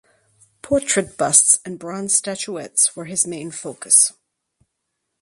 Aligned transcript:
Portrait 0.63 1.15
busts 1.15 1.59
and 1.63 1.77
bronze 1.77 2.15
statuettes 2.15 2.95
were 2.95 3.05
his 3.05 3.27
main 3.27 3.51
focus. 3.51 4.13